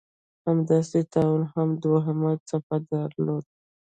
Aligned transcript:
همداسې 0.47 0.99
طاعون 1.13 1.43
هم 1.53 1.69
دوهمه 1.83 2.31
څپه 2.49 2.77
درلوده. 2.91 3.51